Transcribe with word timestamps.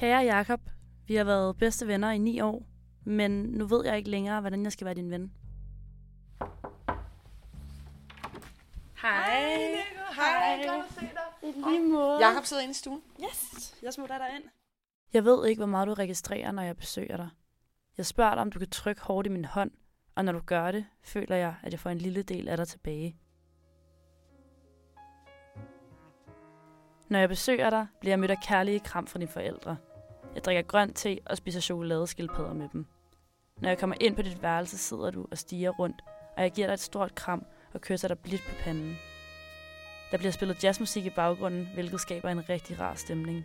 Kære 0.00 0.24
Jakob, 0.24 0.60
vi 1.06 1.14
har 1.14 1.24
været 1.24 1.56
bedste 1.56 1.86
venner 1.86 2.10
i 2.10 2.18
ni 2.18 2.40
år, 2.40 2.66
men 3.04 3.30
nu 3.30 3.66
ved 3.66 3.84
jeg 3.84 3.96
ikke 3.96 4.10
længere, 4.10 4.40
hvordan 4.40 4.64
jeg 4.64 4.72
skal 4.72 4.84
være 4.84 4.94
din 4.94 5.10
ven. 5.10 5.32
Hej. 9.02 9.58
Nico. 9.58 10.14
Hej, 10.16 10.66
godt 10.66 10.86
at 10.88 10.94
se 10.94 11.00
dig. 11.00 11.48
I 11.48 11.70
lige 11.70 11.92
måde. 11.92 12.26
Jakob 12.26 12.44
sidder 12.44 12.62
inde 12.62 12.70
i 12.70 12.74
stuen. 12.74 13.02
Yes, 13.24 13.74
jeg 13.82 13.92
smutter 13.92 14.18
dig 14.18 14.26
ind. 14.36 14.44
Jeg 15.12 15.24
ved 15.24 15.46
ikke, 15.46 15.58
hvor 15.58 15.66
meget 15.66 15.88
du 15.88 15.94
registrerer, 15.94 16.52
når 16.52 16.62
jeg 16.62 16.76
besøger 16.76 17.16
dig. 17.16 17.28
Jeg 17.96 18.06
spørger 18.06 18.34
dig, 18.34 18.42
om 18.42 18.52
du 18.52 18.58
kan 18.58 18.70
trykke 18.70 19.02
hårdt 19.02 19.26
i 19.26 19.30
min 19.30 19.44
hånd, 19.44 19.70
og 20.14 20.24
når 20.24 20.32
du 20.32 20.40
gør 20.46 20.70
det, 20.70 20.86
føler 21.02 21.36
jeg, 21.36 21.54
at 21.62 21.72
jeg 21.72 21.80
får 21.80 21.90
en 21.90 21.98
lille 21.98 22.22
del 22.22 22.48
af 22.48 22.56
dig 22.56 22.68
tilbage. 22.68 23.16
Når 27.08 27.18
jeg 27.18 27.28
besøger 27.28 27.70
dig, 27.70 27.86
bliver 28.00 28.12
jeg 28.12 28.18
mødt 28.20 28.30
af 28.30 28.38
kærlige 28.42 28.80
kram 28.80 29.06
fra 29.06 29.18
dine 29.18 29.30
forældre. 29.30 29.76
Jeg 30.40 30.44
drikker 30.44 30.62
grøn 30.62 30.92
te 30.92 31.18
og 31.26 31.36
spiser 31.36 31.60
chokoladeskildpadder 31.60 32.52
med 32.52 32.68
dem. 32.72 32.86
Når 33.56 33.68
jeg 33.68 33.78
kommer 33.78 33.96
ind 34.00 34.16
på 34.16 34.22
dit 34.22 34.42
værelse, 34.42 34.78
sidder 34.78 35.10
du 35.10 35.26
og 35.30 35.38
stiger 35.38 35.70
rundt, 35.70 36.02
og 36.36 36.42
jeg 36.42 36.52
giver 36.52 36.66
dig 36.66 36.74
et 36.74 36.80
stort 36.80 37.14
kram 37.14 37.46
og 37.74 37.80
kysser 37.80 38.08
dig 38.08 38.18
blidt 38.18 38.42
på 38.48 38.54
panden. 38.60 38.96
Der 40.10 40.18
bliver 40.18 40.32
spillet 40.32 40.64
jazzmusik 40.64 41.06
i 41.06 41.10
baggrunden, 41.10 41.68
hvilket 41.74 42.00
skaber 42.00 42.28
en 42.28 42.48
rigtig 42.48 42.80
rar 42.80 42.94
stemning. 42.94 43.44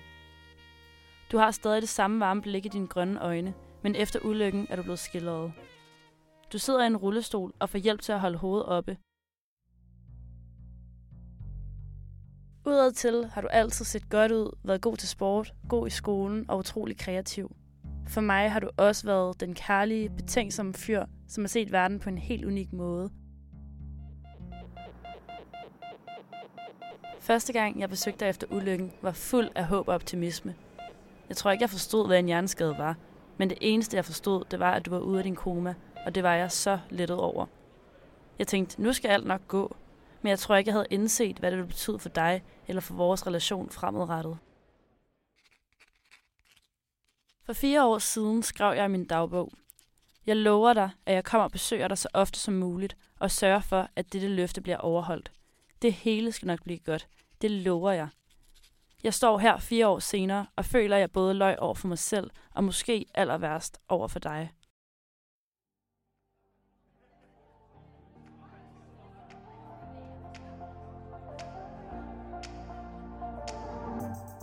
Du 1.32 1.38
har 1.38 1.52
stadig 1.52 1.82
det 1.82 1.90
samme 1.90 2.20
varme 2.20 2.42
blik 2.42 2.66
i 2.66 2.70
dine 2.70 2.88
grønne 2.88 3.22
øjne, 3.22 3.54
men 3.84 3.96
efter 3.96 4.20
ulykken 4.20 4.68
er 4.70 4.76
du 4.76 4.82
blevet 4.82 5.00
skildret. 5.00 5.54
Du 6.54 6.58
sidder 6.60 6.84
i 6.84 6.88
en 6.88 6.98
rullestol 6.98 7.54
og 7.60 7.70
får 7.70 7.80
hjælp 7.80 8.02
til 8.02 8.12
at 8.12 8.20
holde 8.20 8.38
hovedet 8.38 8.66
oppe. 8.66 8.98
Udadtil 12.68 13.26
har 13.34 13.42
du 13.42 13.48
altid 13.48 13.86
set 13.86 14.10
godt 14.10 14.32
ud, 14.32 14.52
været 14.64 14.82
god 14.82 14.98
til 14.98 15.10
sport, 15.10 15.54
god 15.70 15.88
i 15.88 15.90
skolen 15.90 16.46
og 16.48 16.58
utrolig 16.58 16.98
kreativ. 16.98 17.56
For 18.08 18.22
mig 18.22 18.52
har 18.52 18.60
du 18.60 18.70
også 18.78 19.06
været 19.06 19.40
den 19.40 19.54
kærlige, 19.54 20.10
betænksomme 20.10 20.74
fyr, 20.74 21.06
som 21.28 21.44
har 21.44 21.48
set 21.48 21.72
verden 21.72 22.00
på 22.00 22.10
en 22.10 22.18
helt 22.18 22.46
unik 22.46 22.74
måde. 22.74 23.10
Første 27.20 27.54
gang, 27.54 27.80
jeg 27.80 27.90
besøgte 27.90 28.20
dig 28.20 28.30
efter 28.30 28.48
ulykken, 28.52 28.92
var 29.02 29.12
fuld 29.12 29.50
af 29.56 29.66
håb 29.66 29.88
og 29.88 29.96
optimisme. 29.96 30.56
Jeg 31.30 31.38
tror 31.38 31.52
ikke, 31.52 31.62
jeg 31.62 31.70
forstod, 31.70 32.08
hvad 32.08 32.20
en 32.20 32.26
hjerneskade 32.26 32.76
var, 32.78 32.96
men 33.38 33.50
det 33.50 33.58
eneste, 33.62 33.98
jeg 33.98 34.06
forstod, 34.06 34.44
det 34.52 34.60
var, 34.60 34.72
at 34.72 34.86
du 34.86 34.90
var 34.90 35.00
ude 35.00 35.18
af 35.18 35.24
din 35.24 35.36
koma, 35.36 35.74
og 36.06 36.16
det 36.16 36.24
var 36.24 36.36
jeg 36.36 36.52
så 36.52 36.80
lettet 36.90 37.18
over. 37.18 37.46
Jeg 38.40 38.48
tænkte, 38.48 38.82
nu 38.82 38.94
skal 38.94 39.10
alt 39.10 39.26
nok 39.26 39.48
gå, 39.48 39.76
men 40.22 40.30
jeg 40.30 40.40
tror 40.40 40.56
ikke, 40.56 40.70
jeg 40.70 40.74
havde 40.74 40.88
indset, 40.90 41.38
hvad 41.38 41.52
det 41.52 41.58
ville 41.58 41.68
betyde 41.68 42.00
for 42.00 42.10
dig 42.10 42.44
eller 42.68 42.82
for 42.82 42.94
vores 42.94 43.28
relation 43.28 43.70
fremadrettet. 43.70 44.38
For 47.46 47.54
fire 47.54 47.86
år 47.86 48.00
siden 48.00 48.44
skrev 48.44 48.76
jeg 48.76 48.86
i 48.86 48.90
min 48.90 49.06
dagbog. 49.06 49.52
Jeg 50.26 50.36
lover 50.36 50.74
dig, 50.74 50.90
at 51.06 51.16
jeg 51.16 51.24
kommer 51.24 51.46
og 51.46 51.52
besøger 51.52 51.88
dig 51.88 51.98
så 51.98 52.08
ofte 52.14 52.40
som 52.40 52.54
muligt, 52.54 52.98
og 53.20 53.32
sørger 53.32 53.62
for, 53.62 53.90
at 53.96 54.14
dette 54.14 54.28
løfte 54.28 54.62
bliver 54.62 54.78
overholdt. 54.78 55.32
Det 55.82 55.94
hele 55.94 56.32
skal 56.32 56.48
nok 56.48 56.64
blive 56.64 56.80
godt. 56.80 57.08
Det 57.42 57.52
lover 57.52 57.92
jeg. 57.92 58.08
Jeg 59.04 59.14
står 59.14 59.38
her 59.38 59.58
fire 59.58 59.88
år 59.88 60.00
senere 60.00 60.46
og 60.56 60.66
føler, 60.66 60.96
at 60.96 61.00
jeg 61.00 61.12
både 61.12 61.34
løg 61.34 61.60
over 61.60 61.74
for 61.74 61.88
mig 61.88 62.00
selv 62.00 62.30
og 62.52 62.64
måske 62.64 63.06
aller 63.14 63.38
værst 63.38 63.80
over 63.90 64.08
for 64.08 64.20
dig. 64.20 64.52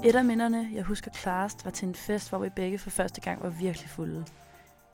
Et 0.04 0.14
af 0.16 0.24
minderne, 0.24 0.70
jeg 0.72 0.82
husker 0.82 1.10
klarest, 1.10 1.64
var 1.64 1.70
til 1.70 1.88
en 1.88 1.94
fest, 1.94 2.28
hvor 2.28 2.38
vi 2.38 2.48
begge 2.48 2.78
for 2.78 2.90
første 2.90 3.20
gang 3.20 3.42
var 3.42 3.50
virkelig 3.50 3.90
fulde. 3.90 4.24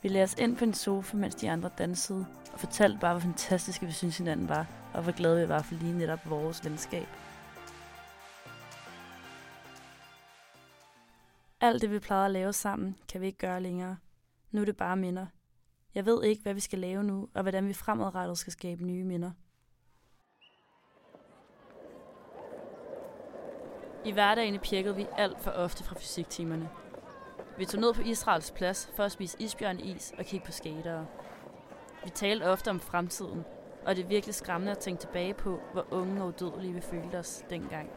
Vi 0.02 0.08
lagde 0.08 0.24
os 0.24 0.34
ind 0.34 0.56
på 0.56 0.64
en 0.64 0.74
sofa, 0.74 1.16
mens 1.16 1.34
de 1.34 1.50
andre 1.50 1.70
dansede, 1.78 2.26
og 2.52 2.60
fortalte 2.60 2.98
bare, 2.98 3.14
hvor 3.14 3.20
fantastiske 3.20 3.86
vi 3.86 3.92
synes 3.92 4.18
hinanden 4.18 4.48
var, 4.48 4.66
og 4.94 5.02
hvor 5.02 5.12
glade 5.12 5.40
vi 5.40 5.48
var 5.48 5.62
for 5.62 5.74
lige 5.74 5.98
netop 5.98 6.30
vores 6.30 6.64
venskab. 6.64 7.06
Alt 11.60 11.82
det, 11.82 11.90
vi 11.90 11.98
plejede 11.98 12.24
at 12.24 12.30
lave 12.30 12.52
sammen, 12.52 12.96
kan 13.08 13.20
vi 13.20 13.26
ikke 13.26 13.38
gøre 13.38 13.62
længere. 13.62 13.96
Nu 14.50 14.60
er 14.60 14.64
det 14.64 14.76
bare 14.76 14.96
minder. 14.96 15.26
Jeg 15.94 16.06
ved 16.06 16.24
ikke, 16.24 16.42
hvad 16.42 16.54
vi 16.54 16.60
skal 16.60 16.78
lave 16.78 17.04
nu, 17.04 17.28
og 17.34 17.42
hvordan 17.42 17.68
vi 17.68 17.72
fremadrettet 17.72 18.38
skal 18.38 18.52
skabe 18.52 18.84
nye 18.84 19.04
minder. 19.04 19.30
I 24.04 24.12
hverdagen 24.12 24.58
pjekkede 24.58 24.96
vi 24.96 25.06
alt 25.16 25.40
for 25.40 25.50
ofte 25.50 25.84
fra 25.84 25.94
fysiktimerne. 25.94 26.68
Vi 27.58 27.64
tog 27.64 27.80
ned 27.80 27.94
på 27.94 28.02
Israels 28.02 28.50
plads 28.50 28.90
for 28.96 29.02
at 29.02 29.12
spise 29.12 29.36
isbjørnis 29.40 30.12
og 30.18 30.24
kigge 30.24 30.46
på 30.46 30.52
skatere. 30.52 31.06
Vi 32.04 32.10
talte 32.10 32.44
ofte 32.44 32.70
om 32.70 32.80
fremtiden, 32.80 33.44
og 33.86 33.96
det 33.96 34.04
er 34.04 34.08
virkelig 34.08 34.34
skræmmende 34.34 34.72
at 34.72 34.78
tænke 34.78 35.00
tilbage 35.00 35.34
på, 35.34 35.60
hvor 35.72 35.86
unge 35.90 36.22
og 36.22 36.28
udødelige 36.28 36.74
vi 36.74 36.80
følte 36.80 37.18
os 37.18 37.44
dengang. 37.50 37.90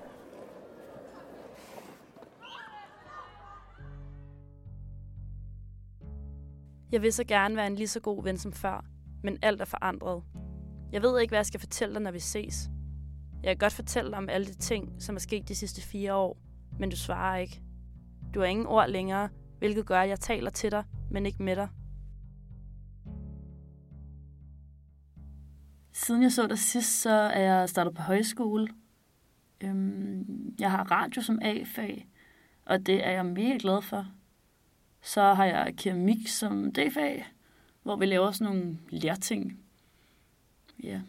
Jeg 6.92 7.02
vil 7.02 7.14
så 7.14 7.24
gerne 7.24 7.56
være 7.56 7.68
en 7.68 7.76
lige 7.76 7.88
så 7.88 8.00
god 8.00 8.24
ven 8.24 8.38
som 8.38 8.54
før, 8.54 8.86
men 9.24 9.38
alt 9.42 9.62
er 9.62 9.66
forandret. 9.66 10.24
Jeg 10.92 11.02
ved 11.02 11.20
ikke, 11.20 11.32
hvad 11.32 11.40
jeg 11.40 11.46
skal 11.46 11.60
fortælle 11.60 11.94
dig, 11.94 12.02
når 12.02 12.12
vi 12.12 12.20
ses. 12.20 12.71
Jeg 13.44 13.50
kan 13.50 13.58
godt 13.58 13.74
fortælle 13.74 14.12
dig 14.12 14.18
om 14.18 14.30
alle 14.30 14.48
de 14.48 14.54
ting, 14.54 14.96
som 15.00 15.16
er 15.16 15.20
sket 15.20 15.48
de 15.48 15.56
sidste 15.56 15.82
fire 15.82 16.14
år, 16.16 16.38
men 16.80 16.90
du 16.90 16.96
svarer 16.96 17.38
ikke. 17.38 17.62
Du 18.34 18.40
har 18.40 18.48
ingen 18.48 18.68
ord 18.68 18.90
længere, 18.90 19.30
hvilket 19.60 19.86
gør, 19.86 20.02
at 20.02 20.10
jeg 20.10 20.20
taler 20.20 20.50
til 20.50 20.72
dig, 20.72 20.84
men 21.12 21.26
ikke 21.26 21.44
med 21.44 21.56
dig. 21.56 21.70
Siden 25.94 26.24
jeg 26.24 26.32
så 26.32 26.48
dig 26.48 26.60
sidst, 26.60 27.02
så 27.02 27.10
er 27.10 27.40
jeg 27.40 27.70
startet 27.70 27.96
på 27.96 28.02
højskole. 28.02 28.68
Øhm, 29.62 30.56
jeg 30.60 30.72
har 30.72 30.92
radio 30.92 31.22
som 31.22 31.40
A-fag, 31.42 32.08
og 32.66 32.86
det 32.86 33.08
er 33.08 33.12
jeg 33.12 33.26
mega 33.26 33.58
glad 33.60 33.82
for. 33.82 34.08
Så 35.02 35.34
har 35.34 35.46
jeg 35.46 35.74
keramik 35.78 36.28
som 36.28 36.72
D-fag, 36.72 37.26
hvor 37.84 37.96
vi 37.96 38.06
laver 38.06 38.32
sådan 38.32 38.56
nogle 38.56 38.80
lærting. 38.90 39.60
Ja. 40.84 41.02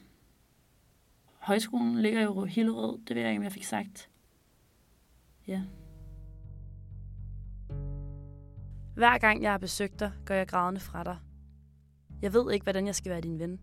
Højskolen 1.42 2.02
ligger 2.02 2.22
jo 2.22 2.44
i 2.44 2.48
Hillerød, 2.48 2.98
det 3.08 3.16
ved 3.16 3.22
jeg 3.22 3.30
ikke, 3.30 3.40
om 3.40 3.44
jeg 3.44 3.52
fik 3.52 3.64
sagt. 3.64 4.10
Ja. 5.46 5.62
Hver 8.94 9.18
gang 9.18 9.42
jeg 9.42 9.50
har 9.50 9.58
besøgt 9.58 10.00
dig, 10.00 10.12
går 10.24 10.34
jeg 10.34 10.48
grædende 10.48 10.80
fra 10.80 11.04
dig. 11.04 11.18
Jeg 12.22 12.32
ved 12.32 12.52
ikke, 12.52 12.64
hvordan 12.64 12.86
jeg 12.86 12.94
skal 12.94 13.10
være 13.10 13.20
din 13.20 13.38
ven. 13.38 13.60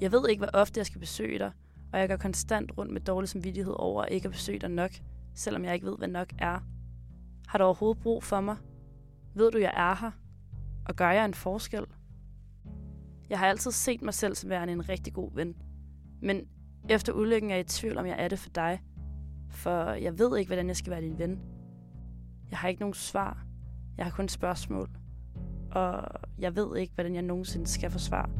Jeg 0.00 0.12
ved 0.12 0.28
ikke, 0.28 0.40
hvor 0.40 0.60
ofte 0.60 0.78
jeg 0.78 0.86
skal 0.86 1.00
besøge 1.00 1.38
dig, 1.38 1.52
og 1.92 2.00
jeg 2.00 2.08
går 2.08 2.16
konstant 2.16 2.72
rundt 2.78 2.92
med 2.92 3.00
dårlig 3.00 3.28
samvittighed 3.28 3.74
over 3.76 4.04
ikke 4.04 4.26
at 4.26 4.32
besøge 4.32 4.58
dig 4.58 4.70
nok, 4.70 4.90
selvom 5.34 5.64
jeg 5.64 5.74
ikke 5.74 5.86
ved, 5.86 5.98
hvad 5.98 6.08
nok 6.08 6.32
er. 6.38 6.58
Har 7.46 7.58
du 7.58 7.64
overhovedet 7.64 8.02
brug 8.02 8.24
for 8.24 8.40
mig? 8.40 8.56
Ved 9.34 9.50
du, 9.50 9.58
jeg 9.58 9.72
er 9.76 9.94
her? 9.94 10.10
Og 10.88 10.96
gør 10.96 11.10
jeg 11.10 11.24
en 11.24 11.34
forskel? 11.34 11.84
Jeg 13.30 13.38
har 13.38 13.46
altid 13.46 13.70
set 13.70 14.02
mig 14.02 14.14
selv 14.14 14.34
som 14.34 14.50
værende 14.50 14.72
en 14.72 14.88
rigtig 14.88 15.12
god 15.12 15.34
ven. 15.34 15.56
Men 16.22 16.48
efter 16.90 17.12
ulykken 17.12 17.50
er 17.50 17.54
jeg 17.54 17.64
i 17.64 17.68
tvivl, 17.68 17.98
om 17.98 18.06
jeg 18.06 18.16
er 18.18 18.28
det 18.28 18.38
for 18.38 18.50
dig. 18.50 18.82
For 19.50 19.92
jeg 19.92 20.18
ved 20.18 20.38
ikke, 20.38 20.48
hvordan 20.48 20.68
jeg 20.68 20.76
skal 20.76 20.90
være 20.90 21.00
din 21.00 21.18
ven. 21.18 21.40
Jeg 22.50 22.58
har 22.58 22.68
ikke 22.68 22.80
nogen 22.80 22.94
svar. 22.94 23.44
Jeg 23.96 24.06
har 24.06 24.10
kun 24.10 24.28
spørgsmål. 24.28 24.88
Og 25.70 26.02
jeg 26.38 26.56
ved 26.56 26.76
ikke, 26.76 26.94
hvordan 26.94 27.14
jeg 27.14 27.22
nogensinde 27.22 27.66
skal 27.66 27.90
få 27.90 27.98
svar. 27.98 28.30